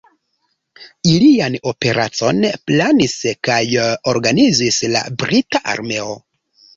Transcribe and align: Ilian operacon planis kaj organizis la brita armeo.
Ilian 1.09 1.57
operacon 1.71 2.39
planis 2.69 3.13
kaj 3.49 3.57
organizis 4.15 4.79
la 4.95 5.03
brita 5.25 5.63
armeo. 5.75 6.09